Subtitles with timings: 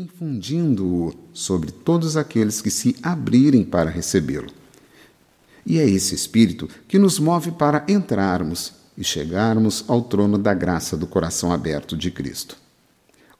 [0.00, 4.50] infundindo-o sobre todos aqueles que se abrirem para recebê-lo.
[5.66, 10.96] E é esse Espírito que nos move para entrarmos e chegarmos ao trono da graça
[10.96, 12.56] do coração aberto de Cristo.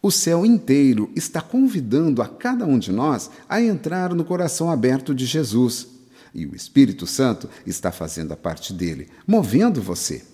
[0.02, 5.14] O céu inteiro está convidando a cada um de nós a entrar no coração aberto
[5.14, 5.86] de Jesus.
[6.34, 10.24] E o Espírito Santo está fazendo a parte dele, movendo você.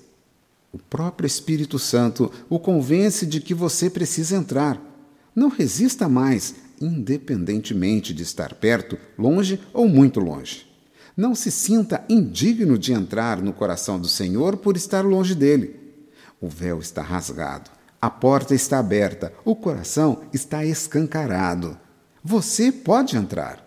[0.73, 4.96] O próprio Espírito Santo o convence de que você precisa entrar.
[5.37, 10.67] Não resista mais, independentemente de estar perto, longe ou muito longe.
[11.15, 15.79] Não se sinta indigno de entrar no coração do Senhor por estar longe dele.
[16.41, 21.79] O véu está rasgado, a porta está aberta, o coração está escancarado.
[22.25, 23.66] Você pode entrar.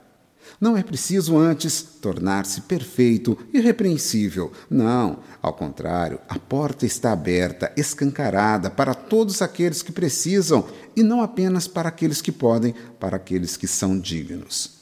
[0.59, 4.51] Não é preciso antes tornar-se perfeito, irrepreensível.
[4.69, 11.21] Não, ao contrário, a porta está aberta, escancarada para todos aqueles que precisam e não
[11.21, 14.79] apenas para aqueles que podem, para aqueles que são dignos.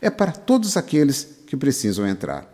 [0.00, 2.52] É para todos aqueles que precisam entrar.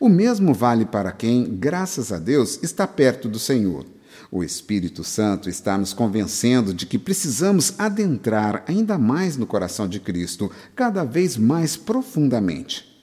[0.00, 3.84] O mesmo vale para quem, graças a Deus, está perto do Senhor.
[4.30, 10.00] O Espírito Santo está nos convencendo de que precisamos adentrar ainda mais no coração de
[10.00, 12.96] Cristo, cada vez mais profundamente.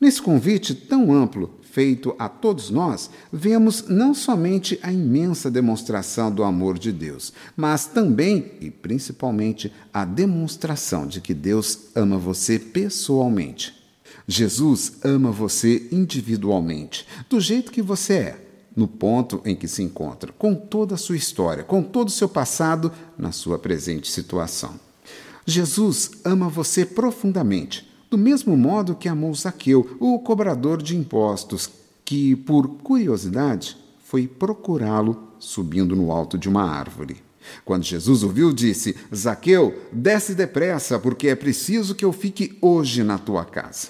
[0.00, 6.44] Nesse convite tão amplo feito a todos nós, vemos não somente a imensa demonstração do
[6.44, 13.74] amor de Deus, mas também e principalmente a demonstração de que Deus ama você pessoalmente.
[14.28, 18.43] Jesus ama você individualmente, do jeito que você é,
[18.74, 22.28] no ponto em que se encontra, com toda a sua história, com todo o seu
[22.28, 24.78] passado, na sua presente situação.
[25.46, 31.70] Jesus ama você profundamente, do mesmo modo que amou Zaqueu, o cobrador de impostos,
[32.04, 37.22] que, por curiosidade, foi procurá-lo subindo no alto de uma árvore.
[37.64, 43.18] Quando Jesus ouviu, disse: Zaqueu, desce depressa, porque é preciso que eu fique hoje na
[43.18, 43.88] tua casa.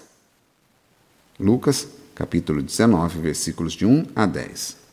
[1.38, 4.85] Lucas, capítulo 19, versículos de 1 a 10.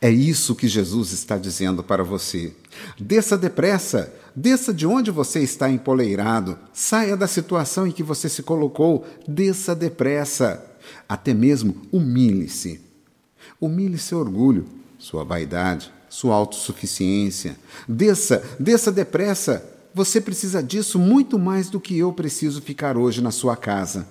[0.00, 2.52] É isso que Jesus está dizendo para você.
[2.98, 8.42] Desça depressa, desça de onde você está empoleirado, saia da situação em que você se
[8.42, 10.66] colocou, desça depressa.
[11.08, 12.80] Até mesmo humilhe-se.
[13.60, 14.66] Humilhe seu orgulho,
[14.98, 17.56] sua vaidade, sua autossuficiência.
[17.88, 19.64] Desça, desça depressa.
[19.94, 24.06] Você precisa disso muito mais do que eu preciso ficar hoje na sua casa.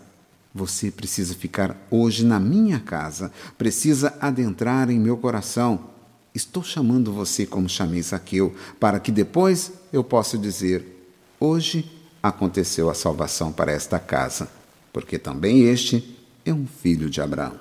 [0.53, 5.91] Você precisa ficar hoje na minha casa, precisa adentrar em meu coração.
[6.35, 11.89] Estou chamando você como chamei Zaqueu, para que depois eu possa dizer: hoje
[12.21, 14.49] aconteceu a salvação para esta casa,
[14.91, 17.55] porque também este é um filho de Abraão.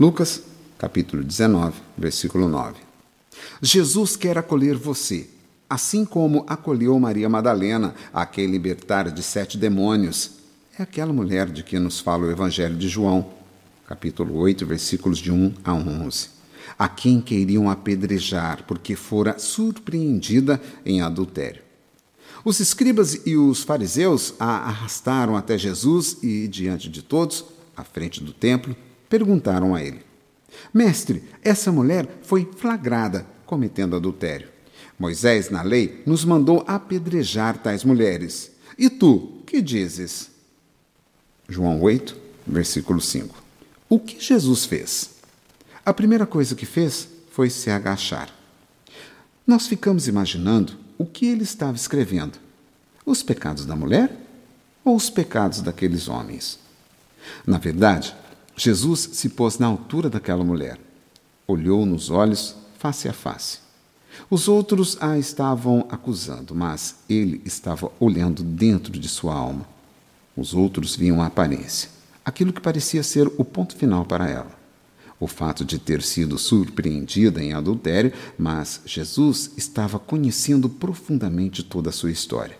[0.00, 0.42] Lucas,
[0.78, 2.80] capítulo 19, versículo 9.
[3.60, 5.28] Jesus quer acolher você,
[5.68, 10.41] assim como acolheu Maria Madalena, a quem libertar de sete demônios
[10.78, 13.30] é aquela mulher de que nos fala o Evangelho de João,
[13.86, 16.30] capítulo 8, versículos de 1 a 11.
[16.78, 21.60] A quem queriam apedrejar, porque fora surpreendida em adultério.
[22.42, 27.44] Os escribas e os fariseus a arrastaram até Jesus e, diante de todos,
[27.76, 28.74] à frente do templo,
[29.10, 30.00] perguntaram a ele:
[30.72, 34.48] Mestre, essa mulher foi flagrada cometendo adultério.
[34.98, 38.52] Moisés, na lei, nos mandou apedrejar tais mulheres.
[38.78, 40.31] E tu, que dizes?
[41.52, 43.42] João 8, versículo 5.
[43.86, 45.10] O que Jesus fez?
[45.84, 48.30] A primeira coisa que fez foi se agachar.
[49.46, 52.38] Nós ficamos imaginando o que ele estava escrevendo:
[53.04, 54.10] os pecados da mulher
[54.82, 56.58] ou os pecados daqueles homens?
[57.46, 58.16] Na verdade,
[58.56, 60.78] Jesus se pôs na altura daquela mulher,
[61.46, 63.58] olhou nos olhos, face a face.
[64.30, 69.66] Os outros a estavam acusando, mas ele estava olhando dentro de sua alma.
[70.36, 71.90] Os outros viam a aparência,
[72.24, 74.62] aquilo que parecia ser o ponto final para ela.
[75.20, 81.92] O fato de ter sido surpreendida em adultério, mas Jesus estava conhecendo profundamente toda a
[81.92, 82.58] sua história.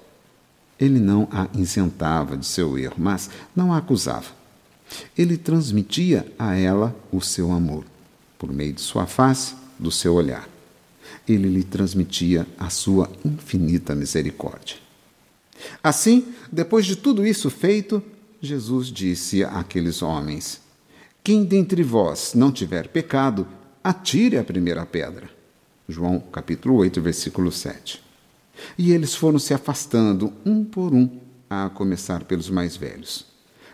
[0.78, 4.26] Ele não a isentava de seu erro, mas não a acusava.
[5.16, 7.84] Ele transmitia a ela o seu amor,
[8.38, 10.48] por meio de sua face, do seu olhar.
[11.26, 14.81] Ele lhe transmitia a sua infinita misericórdia.
[15.82, 18.02] Assim, depois de tudo isso feito,
[18.40, 20.60] Jesus disse àqueles homens:
[21.24, 23.46] Quem dentre vós não tiver pecado,
[23.82, 25.28] atire a primeira pedra.
[25.88, 28.02] João capítulo 8, versículo 7.
[28.78, 31.20] E eles foram se afastando um por um,
[31.50, 33.26] a começar pelos mais velhos.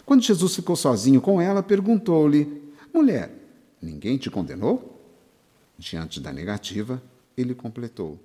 [0.07, 3.31] Quando Jesus ficou sozinho com ela, perguntou-lhe: Mulher,
[3.83, 4.99] ninguém te condenou?
[5.79, 7.03] Diante da negativa,
[7.37, 8.19] ele completou: